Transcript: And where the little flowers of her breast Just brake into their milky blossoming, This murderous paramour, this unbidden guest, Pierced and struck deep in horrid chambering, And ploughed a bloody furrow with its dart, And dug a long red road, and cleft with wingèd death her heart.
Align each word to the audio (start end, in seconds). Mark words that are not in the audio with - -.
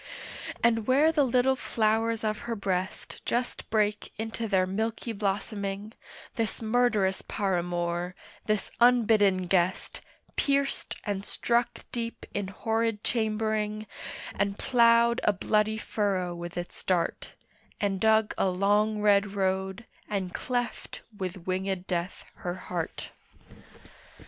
And 0.63 0.87
where 0.87 1.11
the 1.11 1.23
little 1.23 1.55
flowers 1.55 2.23
of 2.23 2.39
her 2.49 2.55
breast 2.55 3.23
Just 3.23 3.69
brake 3.69 4.11
into 4.17 4.47
their 4.47 4.65
milky 4.65 5.13
blossoming, 5.13 5.93
This 6.37 6.59
murderous 6.59 7.21
paramour, 7.21 8.15
this 8.47 8.71
unbidden 8.79 9.45
guest, 9.45 10.01
Pierced 10.35 10.95
and 11.05 11.23
struck 11.23 11.81
deep 11.91 12.25
in 12.33 12.47
horrid 12.47 13.03
chambering, 13.03 13.85
And 14.33 14.57
ploughed 14.57 15.21
a 15.23 15.33
bloody 15.33 15.77
furrow 15.77 16.33
with 16.33 16.57
its 16.57 16.83
dart, 16.83 17.33
And 17.79 17.99
dug 17.99 18.33
a 18.39 18.47
long 18.49 19.01
red 19.03 19.35
road, 19.35 19.85
and 20.09 20.33
cleft 20.33 21.01
with 21.15 21.45
wingèd 21.45 21.85
death 21.85 22.25
her 22.37 22.55
heart. 22.55 23.11